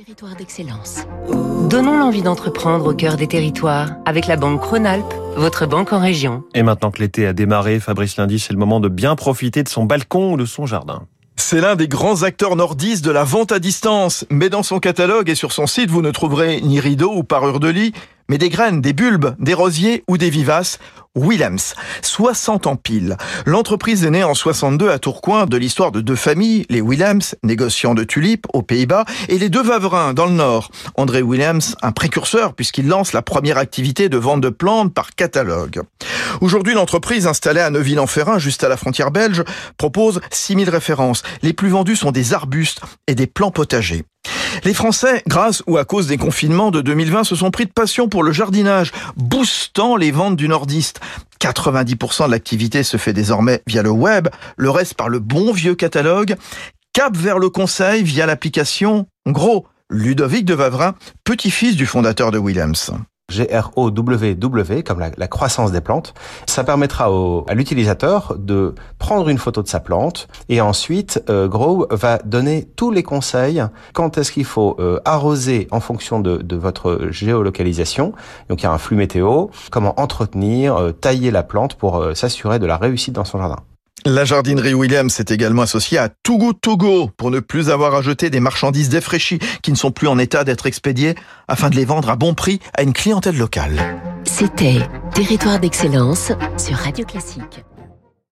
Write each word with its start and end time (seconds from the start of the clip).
Territoire 0.00 0.34
d'excellence. 0.34 1.04
Donnons 1.68 1.98
l'envie 1.98 2.22
d'entreprendre 2.22 2.86
au 2.86 2.94
cœur 2.94 3.18
des 3.18 3.26
territoires 3.26 3.90
avec 4.06 4.28
la 4.28 4.36
Banque 4.36 4.64
Rhône-Alpes, 4.64 5.12
votre 5.36 5.66
banque 5.66 5.92
en 5.92 6.00
région. 6.00 6.42
Et 6.54 6.62
maintenant 6.62 6.90
que 6.90 7.00
l'été 7.00 7.26
a 7.26 7.34
démarré, 7.34 7.80
Fabrice 7.80 8.16
Lundi, 8.16 8.38
c'est 8.38 8.54
le 8.54 8.58
moment 8.58 8.80
de 8.80 8.88
bien 8.88 9.14
profiter 9.14 9.62
de 9.62 9.68
son 9.68 9.84
balcon 9.84 10.32
ou 10.32 10.36
de 10.38 10.46
son 10.46 10.64
jardin. 10.64 11.02
C'est 11.42 11.60
l'un 11.60 11.74
des 11.74 11.88
grands 11.88 12.22
acteurs 12.22 12.54
nordistes 12.54 13.04
de 13.04 13.10
la 13.10 13.24
vente 13.24 13.50
à 13.50 13.58
distance. 13.58 14.24
Mais 14.30 14.50
dans 14.50 14.62
son 14.62 14.78
catalogue 14.78 15.30
et 15.30 15.34
sur 15.34 15.52
son 15.52 15.66
site, 15.66 15.90
vous 15.90 16.02
ne 16.02 16.10
trouverez 16.10 16.60
ni 16.60 16.78
rideaux 16.78 17.12
ou 17.12 17.24
parure 17.24 17.60
de 17.60 17.68
lit, 17.68 17.92
mais 18.28 18.38
des 18.38 18.50
graines, 18.50 18.80
des 18.80 18.92
bulbes, 18.92 19.34
des 19.40 19.54
rosiers 19.54 20.04
ou 20.06 20.16
des 20.16 20.30
vivaces. 20.30 20.78
Willems, 21.16 21.74
60 22.02 22.68
ans 22.68 22.76
pile. 22.76 23.16
L'entreprise 23.44 24.04
est 24.04 24.10
née 24.10 24.22
en 24.22 24.34
62 24.34 24.90
à 24.90 25.00
Tourcoing 25.00 25.46
de 25.46 25.56
l'histoire 25.56 25.90
de 25.90 26.00
deux 26.00 26.14
familles, 26.14 26.66
les 26.68 26.80
Willems, 26.80 27.34
négociants 27.42 27.94
de 27.94 28.04
tulipes 28.04 28.46
aux 28.52 28.62
Pays-Bas, 28.62 29.04
et 29.28 29.38
les 29.38 29.48
deux 29.48 29.62
Vavrins 29.62 30.14
dans 30.14 30.26
le 30.26 30.34
Nord. 30.34 30.70
André 30.94 31.22
Willems, 31.22 31.74
un 31.82 31.90
précurseur 31.90 32.54
puisqu'il 32.54 32.86
lance 32.86 33.12
la 33.12 33.22
première 33.22 33.58
activité 33.58 34.08
de 34.08 34.18
vente 34.18 34.40
de 34.40 34.50
plantes 34.50 34.94
par 34.94 35.16
catalogue. 35.16 35.82
Aujourd'hui, 36.40 36.74
l'entreprise 36.74 37.26
installée 37.26 37.60
à 37.60 37.70
Neuville-en-Ferrin, 37.70 38.38
juste 38.38 38.64
à 38.64 38.68
la 38.68 38.76
frontière 38.76 39.10
belge, 39.10 39.44
propose 39.76 40.20
6000 40.30 40.70
références. 40.70 41.22
Les 41.42 41.52
plus 41.52 41.68
vendus 41.68 41.96
sont 41.96 42.12
des 42.12 42.34
arbustes 42.34 42.80
et 43.06 43.14
des 43.14 43.26
plants 43.26 43.50
potagers. 43.50 44.04
Les 44.64 44.74
Français, 44.74 45.22
grâce 45.26 45.62
ou 45.66 45.78
à 45.78 45.84
cause 45.84 46.06
des 46.06 46.18
confinements 46.18 46.70
de 46.70 46.80
2020, 46.80 47.24
se 47.24 47.36
sont 47.36 47.50
pris 47.50 47.66
de 47.66 47.72
passion 47.72 48.08
pour 48.08 48.22
le 48.22 48.32
jardinage, 48.32 48.92
boostant 49.16 49.96
les 49.96 50.10
ventes 50.10 50.36
du 50.36 50.48
nordiste. 50.48 51.00
90% 51.40 52.26
de 52.26 52.30
l'activité 52.30 52.82
se 52.82 52.96
fait 52.96 53.12
désormais 53.12 53.62
via 53.66 53.82
le 53.82 53.90
web, 53.90 54.28
le 54.56 54.70
reste 54.70 54.94
par 54.94 55.08
le 55.08 55.18
bon 55.18 55.52
vieux 55.52 55.74
catalogue. 55.74 56.36
Cap 56.92 57.16
vers 57.16 57.38
le 57.38 57.48
conseil 57.48 58.02
via 58.02 58.26
l'application 58.26 59.06
Gros. 59.26 59.66
Ludovic 59.92 60.44
de 60.44 60.54
Vavrin, 60.54 60.94
petit-fils 61.24 61.74
du 61.74 61.84
fondateur 61.84 62.30
de 62.30 62.38
Williams. 62.38 62.92
G-R-O-W-W, 63.30 64.82
comme 64.82 65.00
la, 65.00 65.10
la, 65.16 65.28
croissance 65.28 65.72
des 65.72 65.80
plantes. 65.80 66.14
Ça 66.46 66.64
permettra 66.64 67.12
au, 67.12 67.44
à 67.48 67.54
l'utilisateur 67.54 68.34
de 68.38 68.74
prendre 68.98 69.28
une 69.28 69.38
photo 69.38 69.62
de 69.62 69.68
sa 69.68 69.80
plante 69.80 70.28
et 70.48 70.60
ensuite, 70.60 71.22
euh, 71.28 71.48
Grow 71.48 71.86
va 71.90 72.18
donner 72.18 72.68
tous 72.76 72.90
les 72.90 73.02
conseils 73.02 73.62
quand 73.92 74.18
est-ce 74.18 74.32
qu'il 74.32 74.44
faut 74.44 74.76
euh, 74.78 75.00
arroser 75.04 75.68
en 75.70 75.80
fonction 75.80 76.20
de, 76.20 76.38
de, 76.38 76.56
votre 76.56 77.08
géolocalisation. 77.10 78.12
Donc 78.48 78.60
il 78.60 78.64
y 78.64 78.66
a 78.66 78.72
un 78.72 78.78
flux 78.78 78.96
météo, 78.96 79.46
comment 79.70 79.98
entretenir, 80.00 80.76
euh, 80.76 80.92
tailler 80.92 81.30
la 81.30 81.42
plante 81.42 81.74
pour 81.74 81.98
euh, 81.98 82.14
s'assurer 82.14 82.58
de 82.58 82.66
la 82.66 82.76
réussite 82.76 83.14
dans 83.14 83.24
son 83.24 83.38
jardin. 83.38 83.56
La 84.12 84.24
jardinerie 84.24 84.74
Williams 84.74 85.20
est 85.20 85.30
également 85.30 85.62
associée 85.62 85.96
à 85.96 86.08
Togo 86.08 86.52
Togo 86.52 87.12
pour 87.16 87.30
ne 87.30 87.38
plus 87.38 87.70
avoir 87.70 87.94
à 87.94 88.02
jeter 88.02 88.28
des 88.28 88.40
marchandises 88.40 88.88
défraîchies 88.88 89.38
qui 89.62 89.70
ne 89.70 89.76
sont 89.76 89.92
plus 89.92 90.08
en 90.08 90.18
état 90.18 90.42
d'être 90.42 90.66
expédiées 90.66 91.14
afin 91.46 91.70
de 91.70 91.76
les 91.76 91.84
vendre 91.84 92.10
à 92.10 92.16
bon 92.16 92.34
prix 92.34 92.58
à 92.76 92.82
une 92.82 92.92
clientèle 92.92 93.38
locale. 93.38 93.80
C'était 94.24 94.80
Territoire 95.14 95.60
d'excellence 95.60 96.32
sur 96.58 96.74
Radio 96.74 97.04
Classique. 97.04 97.62